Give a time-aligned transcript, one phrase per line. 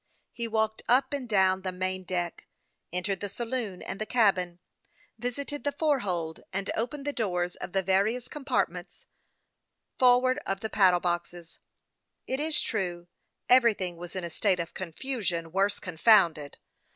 [0.31, 2.47] He walked up and down the main deck,
[2.91, 4.57] entered the saloon and the cabin,
[5.19, 9.05] visited the fore hold, and opened the doors of the various apartments
[9.99, 11.59] forward of the paddle boxes.
[12.25, 13.09] It is true,
[13.47, 16.57] everything was in a state of" confusion worse confounded."